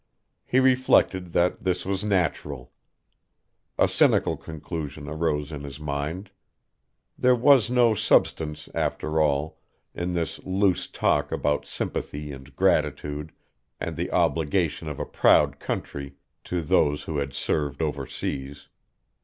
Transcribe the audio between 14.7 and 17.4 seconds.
of a proud country to those who had